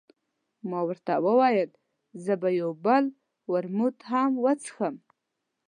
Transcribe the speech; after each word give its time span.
ما 0.69 0.79
ورته 0.87 1.13
وویل، 1.25 1.69
زه 2.23 2.33
به 2.41 2.49
یو 2.61 2.71
بل 2.85 3.03
ورموت 3.51 3.97
هم 4.11 4.31
وڅښم. 4.43 4.95